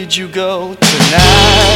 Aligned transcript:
Did 0.00 0.16
you 0.16 0.28
go 0.28 0.72
tonight? 0.76 1.69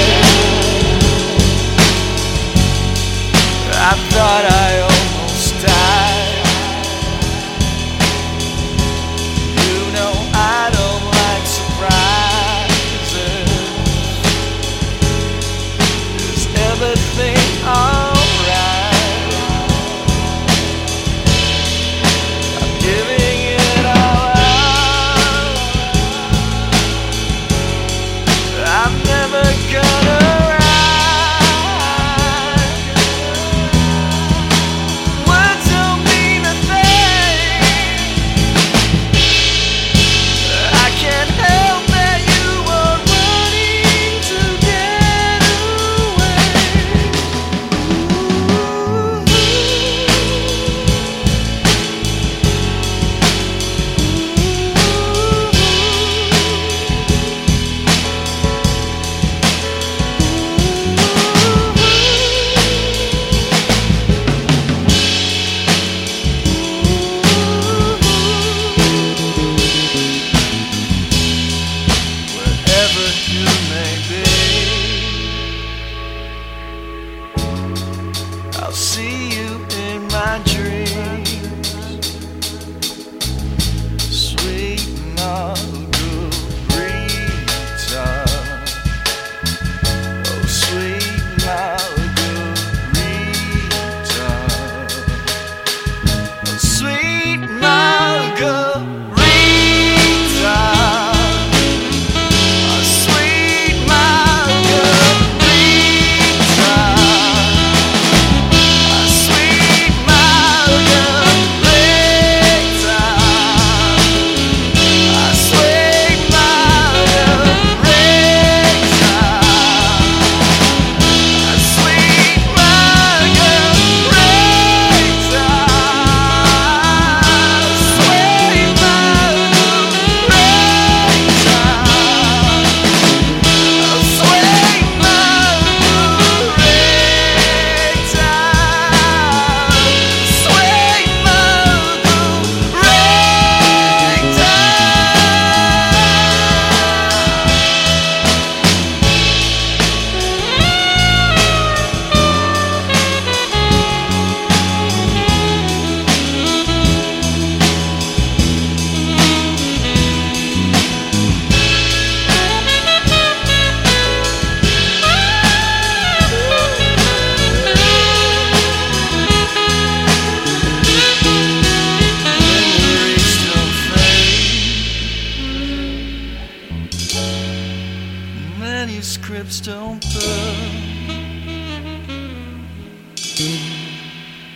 Manuscripts 178.87 179.61
don't 179.61 180.05
burn, 180.13 180.69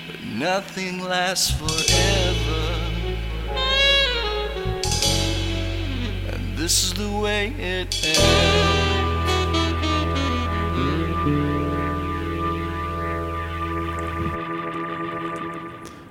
but 0.07 0.23
nothing 0.23 1.01
lasts 1.01 1.51
forever. 1.51 2.75
And 6.31 6.59
this 6.59 6.85
is 6.85 6.93
the 6.93 7.11
way 7.11 7.55
it 7.59 8.05
ends. 8.05 8.99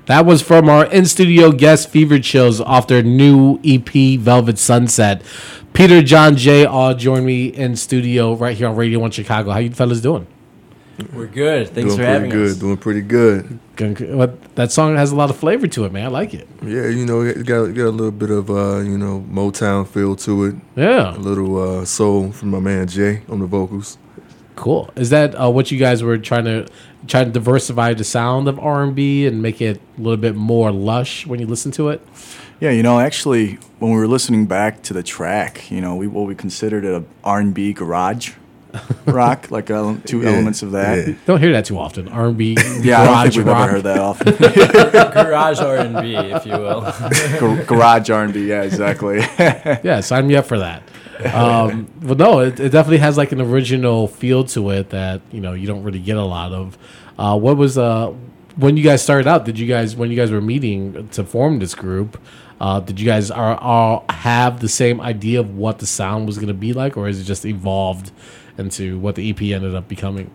That 0.07 0.25
was 0.25 0.41
from 0.41 0.69
our 0.69 0.85
in 0.85 1.05
studio 1.05 1.51
guest 1.51 1.89
Fever 1.89 2.17
Chills 2.17 2.61
off 2.61 2.87
their 2.87 3.03
new 3.03 3.59
EP 3.63 4.17
Velvet 4.19 4.57
Sunset. 4.57 5.21
Peter, 5.77 6.01
John, 6.01 6.35
Jay 6.35 6.65
all 6.65 6.95
join 6.95 7.23
me 7.23 7.45
in 7.47 7.75
studio 7.75 8.33
right 8.33 8.57
here 8.57 8.67
on 8.67 8.75
Radio 8.75 8.97
One 8.97 9.11
Chicago. 9.11 9.51
How 9.51 9.59
you 9.59 9.69
fellas 9.69 10.01
doing? 10.01 10.25
We're 11.13 11.27
good. 11.27 11.69
Thanks 11.69 11.75
doing 11.75 11.89
for 11.89 11.95
pretty 11.97 12.11
having 12.11 12.29
good. 12.31 12.49
us. 12.51 12.57
Doing 12.57 12.77
pretty 12.77 13.01
good. 13.01 13.59
Con- 13.75 14.17
What 14.17 14.55
that 14.55 14.71
song 14.71 14.95
has 14.95 15.11
a 15.11 15.15
lot 15.15 15.29
of 15.29 15.37
flavor 15.37 15.67
to 15.67 15.85
it, 15.85 15.91
man. 15.91 16.05
I 16.05 16.07
like 16.07 16.33
it. 16.33 16.47
Yeah, 16.63 16.87
you 16.87 17.05
know, 17.05 17.21
it 17.21 17.45
got 17.45 17.67
got 17.75 17.85
a 17.85 17.91
little 17.91 18.09
bit 18.11 18.31
of 18.31 18.49
uh, 18.49 18.79
you 18.79 18.97
know 18.97 19.23
Motown 19.29 19.87
feel 19.87 20.15
to 20.15 20.45
it. 20.45 20.55
Yeah, 20.75 21.15
A 21.15 21.19
little 21.19 21.81
uh, 21.81 21.85
soul 21.85 22.31
from 22.31 22.49
my 22.49 22.59
man 22.59 22.87
Jay 22.87 23.21
on 23.29 23.39
the 23.39 23.45
vocals. 23.45 23.99
cool. 24.55 24.89
Is 24.95 25.11
that 25.11 25.35
uh, 25.39 25.51
what 25.51 25.69
you 25.69 25.77
guys 25.77 26.01
were 26.01 26.17
trying 26.17 26.45
to 26.45 26.67
try 27.05 27.23
to 27.23 27.29
diversify 27.29 27.93
the 27.93 28.03
sound 28.03 28.47
of 28.47 28.57
R 28.57 28.81
and 28.83 28.95
B 28.95 29.27
and 29.27 29.43
make 29.43 29.61
it 29.61 29.79
a 29.99 30.01
little 30.01 30.17
bit 30.17 30.35
more 30.35 30.71
lush 30.71 31.27
when 31.27 31.39
you 31.39 31.45
listen 31.45 31.71
to 31.73 31.89
it? 31.89 32.01
Yeah, 32.59 32.71
you 32.71 32.81
know, 32.83 32.99
actually, 32.99 33.59
when 33.79 33.91
we 33.91 33.97
were 33.97 34.07
listening 34.07 34.47
back 34.47 34.81
to 34.83 34.93
the 34.93 35.03
track, 35.03 35.69
you 35.69 35.79
know, 35.81 35.95
we 35.95 36.07
what 36.07 36.25
we 36.27 36.33
considered 36.35 36.83
it 36.85 36.93
a 36.93 37.03
R 37.23 37.39
and 37.39 37.53
B 37.53 37.71
garage 37.73 38.33
rock, 39.05 39.51
like 39.51 39.69
ele- 39.69 39.97
two 40.05 40.21
Yeah, 40.21 40.29
elements 40.29 40.63
of 40.63 40.71
that. 40.71 41.07
yeah. 41.07 41.13
Don't 41.25 41.39
hear 41.39 41.51
that 41.53 41.65
too 41.65 41.77
often. 41.77 42.07
R 42.07 42.27
and 42.27 42.37
B, 42.37 42.57
Yeah, 42.81 43.01
I 43.01 43.05
don't 43.05 43.23
think 43.33 43.45
we've 43.45 43.47
ever 43.55 43.71
heard 43.71 43.83
that 43.83 43.99
often. 43.99 44.33
Garage 45.23 45.59
R 45.59 45.77
and 45.77 46.01
B, 46.01 46.15
if 46.15 46.45
you 46.45 46.51
will. 46.53 46.81
Gar- 47.39 47.63
garage 47.65 48.09
R 48.09 48.23
and 48.23 48.33
B, 48.33 48.47
yeah, 48.47 48.63
exactly. 48.63 49.19
Yeah, 49.39 49.99
sign 50.01 50.25
me 50.27 50.35
up 50.35 50.45
for 50.47 50.57
that. 50.59 50.83
Um, 51.33 51.87
but 52.01 52.17
no, 52.17 52.39
it, 52.41 52.59
it 52.59 52.69
definitely 52.69 52.99
has 52.99 53.17
like 53.17 53.31
an 53.31 53.41
original 53.41 54.07
feel 54.07 54.43
to 54.45 54.69
it 54.71 54.89
that 54.91 55.21
you 55.31 55.41
know 55.41 55.53
you 55.53 55.65
don't 55.67 55.83
really 55.83 55.99
get 55.99 56.17
a 56.17 56.23
lot 56.25 56.51
of. 56.53 56.77
Uh, 57.19 57.37
what 57.37 57.57
was 57.57 57.77
uh 57.77 58.13
when 58.57 58.77
you 58.77 58.83
guys 58.83 59.01
started 59.03 59.27
out? 59.27 59.43
Did 59.45 59.57
you 59.57 59.67
guys 59.67 59.95
when 59.95 60.11
you 60.11 60.15
guys 60.17 60.29
were 60.31 60.41
meeting 60.41 61.07
to 61.09 61.23
form 61.23 61.57
this 61.59 61.73
group? 61.75 62.19
Uh, 62.59 62.79
did 62.79 62.99
you 62.99 63.05
guys 63.05 63.29
are, 63.29 63.55
are 63.55 64.03
have 64.09 64.59
the 64.59 64.69
same 64.69 64.99
idea 64.99 65.39
of 65.39 65.55
what 65.55 65.79
the 65.79 65.85
sound 65.85 66.25
was 66.25 66.37
going 66.37 66.47
to 66.47 66.53
be 66.53 66.73
like, 66.73 66.97
or 66.97 67.07
is 67.07 67.19
it 67.19 67.23
just 67.23 67.45
evolved 67.45 68.11
into 68.57 68.97
what 68.99 69.15
the 69.15 69.29
EP 69.29 69.41
ended 69.41 69.75
up 69.75 69.87
becoming? 69.87 70.31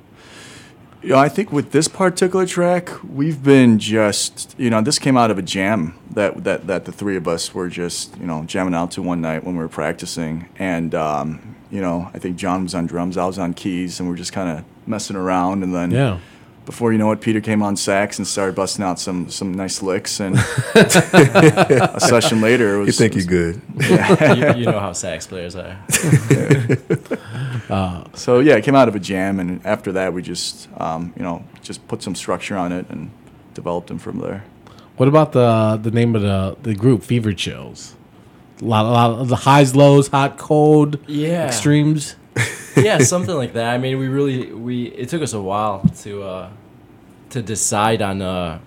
You 1.03 1.11
know, 1.11 1.19
I 1.19 1.29
think 1.29 1.51
with 1.51 1.73
this 1.73 1.89
particular 1.89 2.47
track, 2.47 2.91
we've 3.03 3.43
been 3.43 3.81
just, 3.81 4.55
you 4.57 4.71
know, 4.71 4.81
this 4.81 5.01
came 5.01 5.17
out 5.17 5.33
of 5.33 5.39
a 5.39 5.43
jam 5.43 5.99
that, 6.13 6.45
that, 6.45 6.69
that 6.69 6.85
the 6.85 6.93
three 6.93 7.17
of 7.17 7.27
us 7.27 7.53
were 7.53 7.69
just, 7.69 8.17
you 8.19 8.27
know, 8.27 8.45
jamming 8.45 8.75
out 8.75 8.93
to 8.93 9.03
one 9.03 9.21
night 9.21 9.43
when 9.43 9.57
we 9.57 9.63
were 9.63 9.69
practicing. 9.69 10.49
And, 10.61 10.95
um, 10.95 11.57
you 11.73 11.81
know, 11.81 12.09
I 12.15 12.21
think 12.21 12.37
John 12.37 12.63
was 12.63 12.75
on 12.77 12.87
drums, 12.87 13.17
I 13.17 13.27
was 13.27 13.37
on 13.37 13.53
keys, 13.53 13.99
and 13.99 14.09
we 14.09 14.15
are 14.15 14.19
just 14.19 14.33
kind 14.33 14.59
of 14.59 14.65
messing 14.87 15.17
around. 15.17 15.65
And 15.65 15.75
then 15.75 15.91
Yeah, 15.91 16.21
before 16.64 16.93
you 16.93 16.99
know 16.99 17.11
it, 17.12 17.20
Peter 17.20 17.41
came 17.41 17.62
on 17.62 17.76
sax 17.76 18.19
and 18.19 18.26
started 18.26 18.55
busting 18.55 18.85
out 18.85 18.99
some 19.00 19.29
some 19.31 19.53
nice 19.53 19.82
licks, 19.82 20.20
and 20.20 20.37
a 20.75 21.99
session 22.00 22.41
later, 22.41 22.76
it 22.76 22.79
was. 22.79 22.87
You 22.88 22.93
think 22.93 23.14
you're 23.14 23.25
good? 23.25 23.61
you, 23.81 24.61
you 24.61 24.67
know 24.67 24.79
how 24.81 24.93
sax 24.93 25.26
players 25.26 25.56
are. 25.56 25.79
So 28.14 28.41
yeah, 28.41 28.56
it 28.56 28.64
came 28.64 28.75
out 28.75 28.88
of 28.88 28.94
a 28.94 28.99
jam, 29.00 29.41
and 29.41 29.64
after 29.64 29.93
that, 29.93 30.12
we 30.12 30.20
just 30.23 30.69
um, 30.79 31.12
you 31.17 31.23
know 31.23 31.43
just 31.62 31.87
put 31.88 32.03
some 32.03 32.14
structure 32.14 32.56
on 32.56 32.70
it 32.73 32.87
and 32.91 33.11
developed 33.55 33.88
them 33.88 33.99
from 33.99 34.19
there. 34.19 34.44
What 34.99 35.09
about 35.09 35.32
the 35.32 35.79
the 35.82 35.91
name 35.91 36.14
of 36.14 36.23
the 36.23 36.56
the 36.62 36.75
group? 36.75 37.03
Fever 37.03 37.32
Chills. 37.32 37.94
A 38.61 38.64
lot, 38.64 38.85
a 38.85 38.88
lot 38.91 39.11
of 39.12 39.29
the 39.29 39.37
highs, 39.37 39.75
lows, 39.75 40.09
hot, 40.09 40.37
cold, 40.38 40.99
Yeah. 41.09 41.47
extremes. 41.47 42.14
yeah, 42.77 42.99
something 42.99 43.35
like 43.35 43.53
that. 43.55 43.75
I 43.75 43.79
mean, 43.79 43.99
we 43.99 44.09
really 44.09 44.53
we 44.53 44.87
it 44.87 45.09
took 45.09 45.23
us 45.23 45.33
a 45.33 45.41
while 45.41 45.81
to 46.03 46.23
uh, 46.23 46.51
to 47.31 47.43
decide 47.43 48.03
on 48.03 48.23
a 48.23 48.61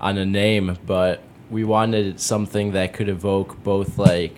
on 0.00 0.18
a 0.18 0.24
name, 0.26 0.78
but 0.86 1.20
we 1.50 1.64
wanted 1.64 2.20
something 2.20 2.72
that 2.72 2.92
could 2.92 3.08
evoke 3.08 3.62
both 3.62 3.98
like 3.98 4.34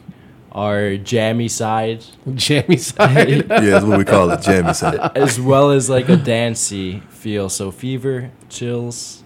our 0.53 0.97
jammy 0.97 1.47
side 1.49 2.05
Jammy 2.35 2.77
side. 2.77 3.29
Yeah, 3.51 3.61
that's 3.61 3.85
what 3.85 3.99
we 3.99 4.05
call 4.05 4.31
it, 4.31 4.43
jammy 4.43 4.75
side. 4.75 5.17
as 5.17 5.41
well 5.41 5.71
as 5.71 5.89
like 5.89 6.09
a 6.09 6.17
dancey 6.17 7.01
feel. 7.11 7.49
So 7.49 7.71
fever, 7.71 8.31
chills, 8.49 9.23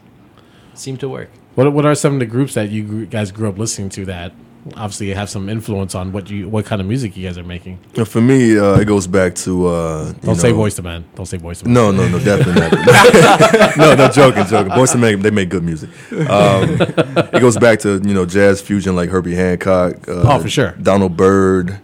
seem 0.74 0.96
to 0.98 1.08
work. 1.08 1.30
what 1.54 1.72
what 1.72 1.86
are 1.86 1.94
some 1.94 2.14
of 2.14 2.18
the 2.20 2.26
groups 2.26 2.54
that 2.54 2.70
you 2.70 3.06
guys 3.06 3.30
grew 3.32 3.48
up 3.48 3.58
listening 3.58 3.88
to 3.90 4.04
that 4.06 4.32
obviously 4.76 5.10
have 5.14 5.28
some 5.28 5.48
influence 5.48 5.94
on 5.94 6.12
what 6.12 6.30
you 6.30 6.48
what 6.48 6.64
kind 6.64 6.80
of 6.80 6.86
music 6.86 7.16
you 7.16 7.26
guys 7.26 7.36
are 7.38 7.44
making? 7.44 7.78
For 8.04 8.20
me, 8.20 8.58
uh, 8.58 8.78
it 8.80 8.86
goes 8.86 9.06
back 9.06 9.34
to 9.36 9.66
uh, 9.66 10.12
Don't 10.22 10.36
say 10.36 10.52
know- 10.52 10.58
Boyz 10.58 10.78
II 10.78 10.84
Men. 10.84 11.04
Don't 11.14 11.26
say 11.26 11.38
Boyz 11.38 11.62
II 11.66 11.72
Men. 11.72 11.74
No, 11.74 11.90
no, 11.90 12.08
no, 12.08 12.18
definitely 12.18 12.60
not. 12.60 13.76
no, 13.76 13.94
no, 13.94 14.08
joking, 14.08 14.44
joking. 14.46 14.72
Boyz 14.72 14.94
II 14.94 15.00
Men, 15.00 15.20
they 15.20 15.30
make 15.30 15.48
good 15.50 15.64
music. 15.64 15.90
Um, 16.12 16.76
it 16.80 17.40
goes 17.40 17.56
back 17.58 17.78
to 17.80 18.00
you 18.04 18.14
know 18.14 18.24
jazz 18.26 18.60
fusion 18.60 18.96
like 18.96 19.10
Herbie 19.10 19.34
Hancock. 19.34 20.08
Uh, 20.08 20.22
Oh, 20.34 20.38
for 20.40 20.48
sure. 20.48 20.72
Donald 20.82 21.16
Byrd, 21.16 21.78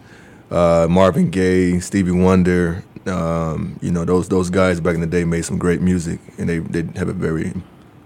uh, 0.51 0.87
Marvin 0.91 1.31
Gaye, 1.31 1.79
Stevie 1.81 2.11
Wonder. 2.13 2.83
Um, 3.07 3.79
you 3.81 3.91
know 3.91 4.05
those 4.05 4.29
those 4.29 4.51
guys 4.51 4.79
back 4.81 4.95
in 4.95 5.01
the 5.01 5.07
day 5.07 5.25
made 5.25 5.43
some 5.45 5.59
great 5.59 5.81
music, 5.81 6.21
and 6.39 6.49
they 6.49 6.59
they 6.59 6.83
have 6.99 7.09
a 7.09 7.13
very 7.15 7.53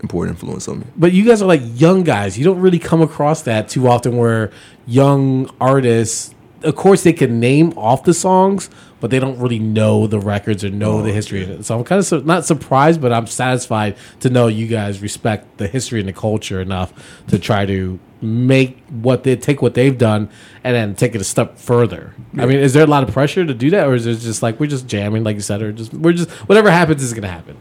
important 0.04 0.36
influence 0.36 0.68
on 0.68 0.80
me. 0.80 0.86
But 0.96 1.12
you 1.12 1.24
guys 1.24 1.42
are 1.42 1.46
like 1.46 1.62
young 1.64 2.04
guys. 2.04 2.38
You 2.38 2.44
don't 2.44 2.60
really 2.60 2.78
come 2.78 3.02
across 3.02 3.42
that 3.42 3.68
too 3.68 3.88
often 3.88 4.16
where 4.16 4.52
young 4.86 5.50
artists, 5.60 6.34
of 6.62 6.76
course, 6.76 7.02
they 7.02 7.12
can 7.12 7.40
name 7.40 7.72
off 7.76 8.04
the 8.04 8.14
songs, 8.14 8.70
but 9.00 9.10
they 9.10 9.18
don't 9.18 9.38
really 9.38 9.58
know 9.58 10.06
the 10.06 10.18
records 10.18 10.64
or 10.64 10.70
know 10.70 11.02
the 11.02 11.10
oh, 11.10 11.14
history. 11.14 11.42
Of 11.42 11.50
it. 11.50 11.64
So 11.64 11.78
I'm 11.78 11.84
kind 11.84 11.98
of 11.98 12.06
su- 12.06 12.22
not 12.22 12.44
surprised, 12.44 13.00
but 13.00 13.12
I'm 13.12 13.26
satisfied 13.26 13.96
to 14.20 14.30
know 14.30 14.46
you 14.46 14.66
guys 14.66 15.02
respect 15.02 15.58
the 15.58 15.66
history 15.66 16.00
and 16.00 16.08
the 16.08 16.12
culture 16.12 16.60
enough 16.60 16.92
to 17.28 17.38
try 17.38 17.66
to 17.66 17.98
make 18.22 18.82
what 18.88 19.22
they 19.24 19.36
take 19.36 19.60
what 19.60 19.74
they've 19.74 19.98
done 19.98 20.30
and 20.64 20.74
then 20.74 20.94
take 20.94 21.14
it 21.14 21.20
a 21.20 21.24
step 21.24 21.58
further. 21.58 22.14
I 22.38 22.46
mean, 22.46 22.58
is 22.58 22.72
there 22.72 22.84
a 22.84 22.86
lot 22.86 23.06
of 23.06 23.12
pressure 23.12 23.44
to 23.44 23.54
do 23.54 23.70
that, 23.70 23.86
or 23.86 23.94
is 23.94 24.06
it 24.06 24.16
just 24.16 24.42
like 24.42 24.58
we're 24.58 24.66
just 24.66 24.86
jamming, 24.86 25.24
like 25.24 25.36
you 25.36 25.42
said, 25.42 25.60
or 25.60 25.72
just 25.72 25.92
we're 25.92 26.14
just 26.14 26.30
whatever 26.48 26.70
happens 26.70 27.02
is 27.02 27.12
gonna 27.12 27.28
happen? 27.28 27.56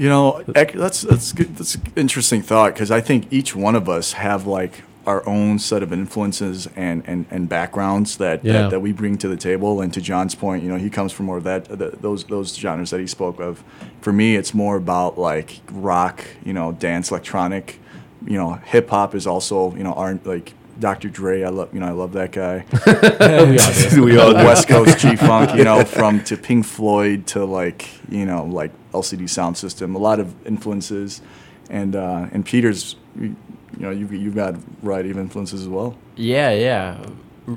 You 0.00 0.08
know, 0.08 0.42
that's 0.46 1.02
that's 1.02 1.32
good. 1.32 1.56
That's 1.56 1.74
an 1.74 1.82
interesting 1.94 2.40
thought 2.40 2.72
because 2.72 2.90
I 2.90 3.02
think 3.02 3.30
each 3.30 3.54
one 3.54 3.74
of 3.74 3.86
us 3.86 4.12
have 4.14 4.46
like 4.46 4.82
our 5.06 5.26
own 5.28 5.58
set 5.58 5.82
of 5.82 5.92
influences 5.92 6.68
and 6.74 7.02
and, 7.06 7.26
and 7.30 7.50
backgrounds 7.50 8.16
that, 8.16 8.42
Yeah. 8.42 8.52
that 8.52 8.70
that 8.70 8.80
we 8.80 8.92
bring 8.92 9.18
to 9.18 9.28
the 9.28 9.36
table. 9.36 9.82
And 9.82 9.92
to 9.92 10.00
John's 10.00 10.34
point, 10.34 10.62
you 10.62 10.70
know, 10.70 10.76
he 10.78 10.88
comes 10.88 11.12
from 11.12 11.26
more 11.26 11.36
of 11.36 11.44
that 11.44 11.66
the, 11.66 11.98
those 12.00 12.24
those 12.24 12.56
genres 12.56 12.88
that 12.92 13.00
he 13.00 13.06
spoke 13.06 13.40
of. 13.40 13.62
For 14.00 14.10
me, 14.12 14.36
it's 14.36 14.54
more 14.54 14.76
about 14.76 15.18
like 15.18 15.60
rock, 15.70 16.24
you 16.44 16.54
know, 16.54 16.72
dance, 16.72 17.10
electronic. 17.10 17.78
You 18.26 18.38
know, 18.38 18.54
hip 18.54 18.88
hop 18.88 19.14
is 19.14 19.26
also 19.26 19.74
you 19.76 19.84
know 19.84 19.92
aren't 19.92 20.26
like 20.26 20.54
Dr. 20.78 21.10
Dre. 21.10 21.42
I 21.42 21.50
love 21.50 21.74
you 21.74 21.80
know 21.80 21.88
I 21.88 21.92
love 21.92 22.12
that 22.14 22.32
guy. 22.32 22.64
we 24.00 24.16
all 24.18 24.30
do. 24.40 24.44
West 24.46 24.66
Coast 24.66 24.98
G 24.98 25.14
Funk, 25.16 25.54
you 25.54 25.64
know, 25.64 25.84
from 25.84 26.24
to 26.24 26.38
Pink 26.38 26.64
Floyd 26.64 27.26
to 27.28 27.44
like 27.44 27.86
you 28.10 28.24
know 28.24 28.44
like 28.44 28.72
LCD 28.92 29.22
Soundsystem, 29.22 29.94
a 29.94 29.98
lot 29.98 30.20
of 30.20 30.34
influences, 30.46 31.20
and 31.68 31.96
uh, 31.96 32.26
and 32.32 32.44
Peter's, 32.44 32.96
you 33.18 33.36
know, 33.78 33.90
you've 33.90 34.12
you've 34.12 34.34
got 34.34 34.54
a 34.54 34.58
variety 34.82 35.10
of 35.10 35.18
influences 35.18 35.62
as 35.62 35.68
well. 35.68 35.96
Yeah, 36.16 36.50
yeah. 36.50 37.04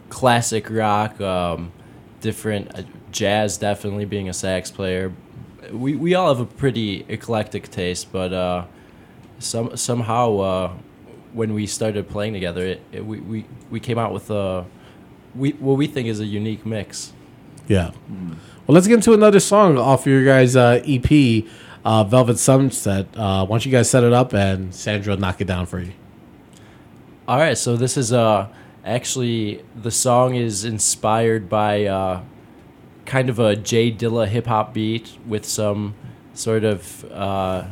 Classic 0.09 0.69
rock, 0.69 1.19
um, 1.21 1.71
different 2.21 2.77
uh, 2.77 2.83
jazz. 3.12 3.57
Definitely 3.57 4.06
being 4.06 4.30
a 4.30 4.33
sax 4.33 4.71
player, 4.71 5.12
we 5.71 5.95
we 5.95 6.15
all 6.15 6.33
have 6.33 6.39
a 6.39 6.45
pretty 6.45 7.06
eclectic 7.07 7.69
taste, 7.69 8.12
but 8.12 8.33
uh, 8.33 8.65
some 9.39 9.75
somehow 9.77 10.38
uh, 10.38 10.74
when 11.33 11.53
we 11.53 11.68
started 11.68 12.09
playing 12.09 12.33
together, 12.33 12.65
it, 12.65 12.81
it, 12.91 13.06
we, 13.06 13.19
we 13.19 13.45
we 13.69 13.79
came 13.79 13.97
out 13.97 14.13
with 14.13 14.29
a 14.29 14.65
we 15.36 15.51
what 15.51 15.77
we 15.77 15.88
think 15.88 16.07
is 16.07 16.19
a 16.19 16.25
unique 16.25 16.65
mix. 16.65 17.13
Yeah. 17.68 17.92
Well, 18.65 18.75
let's 18.75 18.88
get 18.88 18.95
into 18.95 19.13
another 19.13 19.39
song 19.39 19.77
off 19.77 20.06
your 20.06 20.24
guys' 20.24 20.56
uh, 20.56 20.81
EP, 20.86 21.45
uh, 21.83 22.04
Velvet 22.06 22.38
Sunset. 22.39 23.07
Uh, 23.15 23.45
why 23.45 23.56
don't 23.56 23.65
you 23.65 23.71
guys 23.71 23.89
set 23.89 24.04
it 24.04 24.13
up 24.13 24.33
and 24.33 24.74
Sandra 24.74 25.15
knock 25.15 25.42
it 25.42 25.45
down 25.45 25.65
for 25.65 25.80
you? 25.80 25.94
All 27.27 27.38
right, 27.38 27.57
so 27.57 27.77
this 27.77 27.95
is 27.95 28.12
uh 28.12 28.48
actually 28.86 29.63
the 29.75 29.92
song 29.92 30.36
is 30.36 30.65
inspired 30.65 31.48
by 31.50 31.86
uh, 31.86 32.21
kind 33.06 33.30
of 33.30 33.39
a 33.39 33.56
Jay 33.56 33.92
Dilla 33.92 34.27
hip 34.27 34.45
hop 34.48 34.74
beat 34.74 35.18
with 35.25 35.45
some 35.45 35.95
sort 36.33 36.63
of 36.63 37.06
uh, 37.12 37.65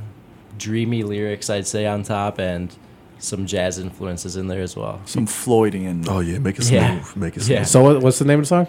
dreamy 0.57 1.03
lyrics, 1.03 1.49
I'd 1.49 1.67
say, 1.67 1.85
on 1.85 2.03
top, 2.03 2.39
and 2.39 2.73
some 3.19 3.45
jazz 3.45 3.77
influences 3.77 4.35
in 4.35 4.47
there 4.47 4.61
as 4.61 4.75
well. 4.75 5.01
Some 5.05 5.27
Floydian. 5.27 6.07
Oh 6.07 6.19
yeah, 6.19 6.39
make 6.39 6.57
it 6.57 6.63
smooth. 6.63 6.81
Yeah. 6.81 7.03
Make 7.15 7.37
it 7.37 7.41
smooth. 7.41 7.57
Yeah. 7.59 7.63
So, 7.63 7.99
what's 7.99 8.19
the 8.19 8.25
name 8.25 8.39
of 8.39 8.43
the 8.43 8.47
song? 8.47 8.67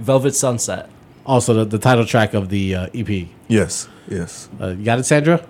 Velvet 0.00 0.34
Sunset. 0.34 0.88
Also, 1.26 1.52
the, 1.54 1.64
the 1.64 1.78
title 1.78 2.04
track 2.04 2.34
of 2.34 2.48
the 2.48 2.74
uh, 2.74 2.88
EP. 2.94 3.28
Yes, 3.46 3.88
yes. 4.08 4.48
Uh, 4.60 4.68
you 4.68 4.84
got 4.84 4.98
it, 4.98 5.04
Sandra? 5.04 5.46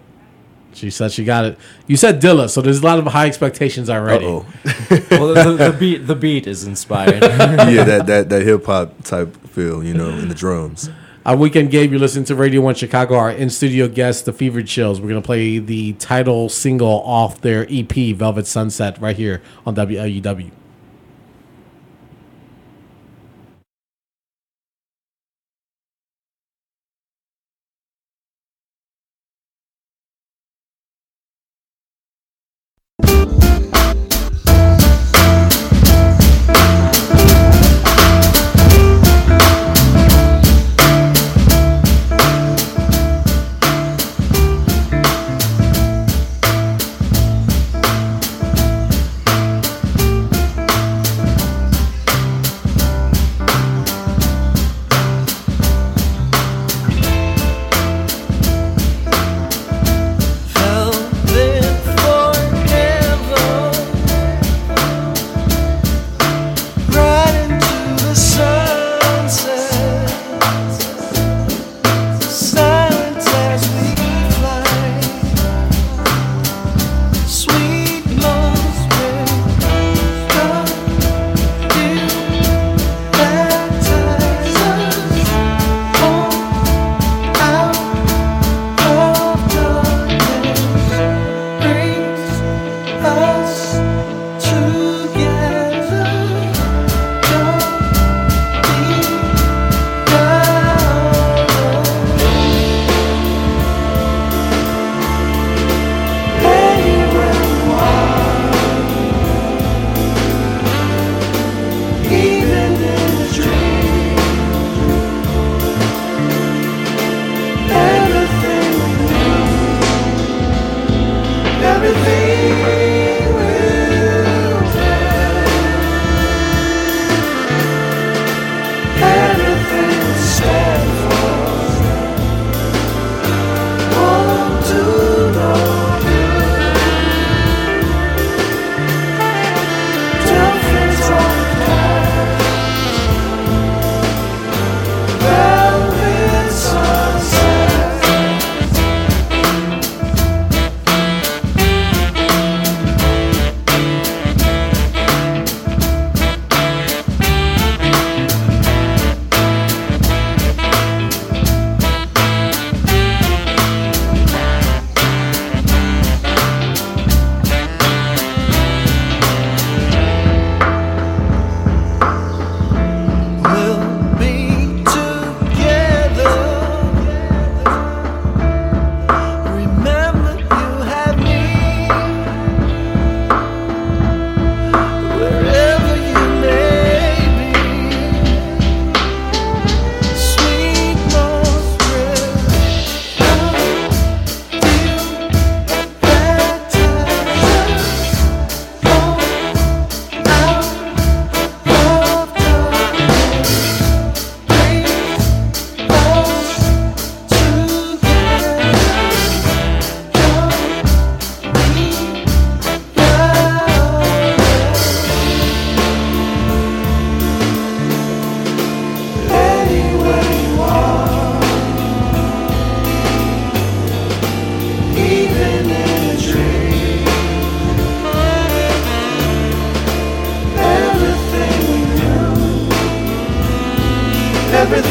She 0.73 0.91
said 0.91 1.11
she 1.13 1.25
got 1.25 1.45
it. 1.45 1.59
You 1.87 1.97
said 1.97 2.21
Dilla, 2.21 2.49
so 2.49 2.61
there's 2.61 2.81
a 2.81 2.85
lot 2.85 2.99
of 2.99 3.07
high 3.07 3.27
expectations 3.27 3.91
already. 3.91 4.27
Well, 5.11 5.35
the, 5.35 5.71
the 5.71 5.77
beat 5.79 6.07
the 6.07 6.15
beat 6.17 6.47
is 6.47 6.65
inspired. 6.65 7.23
yeah, 7.23 7.85
that 7.85 8.07
that 8.07 8.29
that 8.29 8.43
hip 8.43 8.67
hop 8.67 9.03
type 9.05 9.37
feel, 9.49 9.83
you 9.85 9.95
know, 9.95 10.09
in 10.11 10.29
the 10.29 10.35
drums. 10.35 10.91
On 11.27 11.39
Weekend 11.39 11.71
Gabe, 11.71 11.91
you're 11.91 12.01
listening 12.01 12.25
to 12.27 12.35
Radio 12.35 12.61
1 12.61 12.77
Chicago. 12.77 13.15
Our 13.15 13.31
in 13.31 13.51
studio 13.51 13.89
guest, 13.89 14.25
The 14.25 14.33
Fevered 14.33 14.67
Chills. 14.67 15.01
We're 15.01 15.11
going 15.11 15.21
to 15.21 15.27
play 15.27 15.59
the 15.59 15.93
title 15.95 16.49
single 16.49 17.03
off 17.03 17.41
their 17.41 17.67
EP, 17.71 17.93
Velvet 18.17 18.47
Sunset, 18.47 18.99
right 19.01 19.17
here 19.17 19.43
on 19.67 19.77
WLUW. 19.77 20.51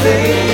Everything 0.09 0.48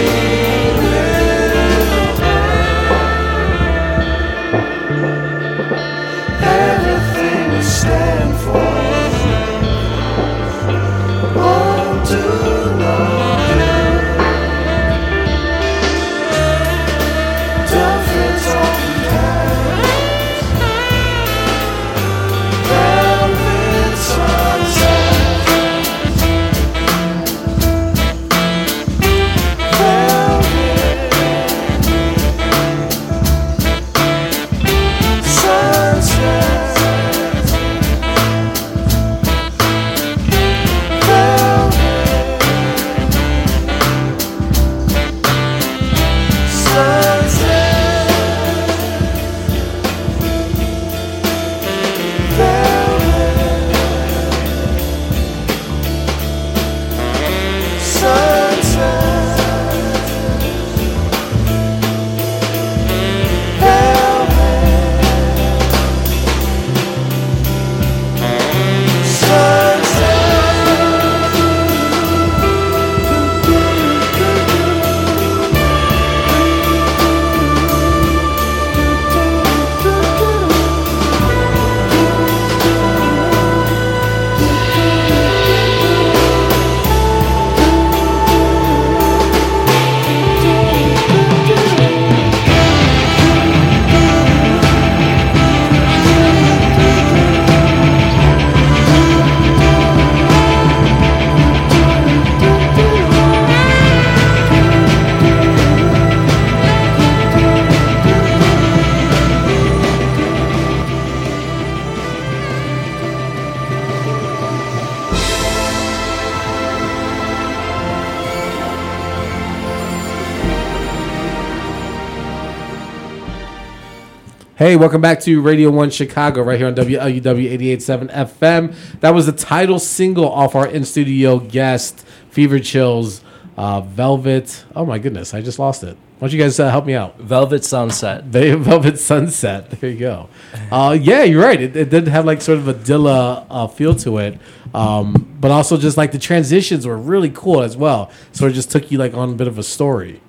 Hey, 124.58 124.78
welcome 124.78 125.02
back 125.02 125.20
to 125.22 125.42
Radio 125.42 125.70
1 125.70 125.90
Chicago, 125.90 126.42
right 126.42 126.58
here 126.58 126.68
on 126.68 126.76
WLUW 126.76 127.22
88.7 127.22 128.10
FM. 128.10 129.00
That 129.02 129.14
was 129.14 129.26
the 129.26 129.34
title 129.34 129.80
single 129.80 130.32
off 130.32 130.56
our 130.56 130.66
in 130.66 130.86
studio 130.86 131.40
guest, 131.40 132.06
Fever 132.30 132.60
Chills, 132.60 133.22
uh, 133.58 133.82
Velvet. 133.82 134.64
Oh 134.74 134.86
my 134.86 134.98
goodness, 134.98 135.34
I 135.34 135.42
just 135.42 135.60
lost 135.60 135.84
it. 135.84 135.98
Why 136.20 136.30
don't 136.30 136.38
you 136.38 136.42
guys 136.42 136.58
uh, 136.58 136.70
help 136.70 136.86
me 136.86 136.94
out? 136.94 137.20
Velvet 137.20 137.66
Sunset. 137.66 138.24
Ve- 138.28 138.54
Velvet 138.56 138.98
Sunset. 138.98 139.72
There 139.72 139.90
you 139.90 140.00
go. 140.00 140.30
Uh, 140.72 140.98
yeah, 141.02 141.24
you're 141.24 141.44
right. 141.44 141.62
It, 141.62 141.76
it 141.76 141.90
did 141.90 142.08
have 142.08 142.24
like 142.24 142.40
sort 142.42 142.58
of 142.58 142.70
a 142.70 142.74
Dilla 142.74 143.46
uh, 143.50 143.68
feel 143.68 143.94
to 143.96 144.20
it, 144.20 144.40
um, 144.74 145.36
but 145.42 145.52
also 145.52 145.76
just 145.76 145.98
like 145.98 146.14
the 146.14 146.20
transitions 146.20 146.88
were 146.88 146.98
really 146.98 147.30
cool 147.30 147.62
as 147.62 147.76
well. 147.76 148.10
So 148.32 148.48
it 148.48 148.54
just 148.54 148.72
took 148.72 148.90
you 148.90 149.00
like 149.00 149.14
on 149.14 149.32
a 149.32 149.36
bit 149.36 149.50
of 149.50 149.60
a 149.60 149.64
story. 149.64 150.22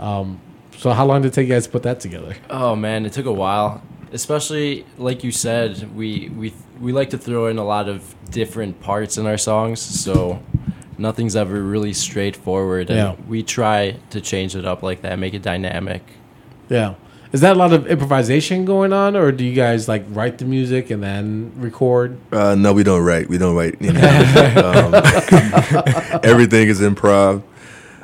Um, 0.00 0.40
so 0.76 0.90
how 0.92 1.04
long 1.06 1.22
did 1.22 1.28
it 1.28 1.34
take 1.34 1.48
you 1.48 1.54
guys 1.54 1.64
to 1.66 1.70
put 1.72 1.82
that 1.84 2.00
together? 2.00 2.36
Oh 2.50 2.76
man, 2.76 3.06
it 3.06 3.12
took 3.12 3.26
a 3.26 3.32
while. 3.32 3.82
Especially 4.12 4.84
like 4.98 5.24
you 5.24 5.32
said, 5.32 5.94
we 5.96 6.30
we 6.36 6.52
we 6.80 6.92
like 6.92 7.10
to 7.10 7.18
throw 7.18 7.46
in 7.48 7.58
a 7.58 7.64
lot 7.64 7.88
of 7.88 8.14
different 8.30 8.80
parts 8.80 9.18
in 9.18 9.26
our 9.26 9.38
songs, 9.38 9.80
so 9.80 10.40
nothing's 10.98 11.34
ever 11.36 11.60
really 11.62 11.92
straightforward. 11.92 12.88
And 12.90 12.98
Yeah. 12.98 13.14
we 13.28 13.42
try 13.42 13.96
to 14.10 14.20
change 14.20 14.54
it 14.56 14.64
up 14.64 14.82
like 14.82 15.02
that, 15.02 15.18
make 15.18 15.34
it 15.34 15.42
dynamic. 15.42 16.02
Yeah. 16.68 16.94
Is 17.32 17.40
that 17.40 17.56
a 17.56 17.58
lot 17.58 17.72
of 17.72 17.86
improvisation 17.88 18.64
going 18.64 18.92
on, 18.92 19.16
or 19.16 19.32
do 19.32 19.44
you 19.44 19.52
guys 19.52 19.88
like 19.88 20.04
write 20.10 20.38
the 20.38 20.44
music 20.44 20.90
and 20.90 21.02
then 21.02 21.52
record? 21.56 22.16
Uh, 22.32 22.54
no, 22.54 22.72
we 22.72 22.84
don't 22.84 23.04
write. 23.04 23.28
We 23.28 23.36
don't 23.36 23.56
write. 23.56 23.76
Any 23.80 23.98
um, 24.62 24.94
everything 26.22 26.68
is 26.68 26.80
improv 26.80 27.42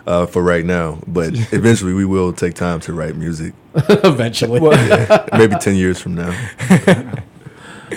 uh, 0.06 0.26
for 0.26 0.42
right 0.42 0.64
now, 0.64 0.98
but 1.06 1.32
eventually 1.52 1.92
we 1.94 2.04
will 2.04 2.32
take 2.32 2.54
time 2.54 2.80
to 2.80 2.92
write 2.92 3.16
music. 3.16 3.54
Eventually, 3.88 4.60
Maybe 5.32 5.56
ten 5.56 5.76
years 5.76 5.98
from 6.00 6.14
now. 6.14 6.30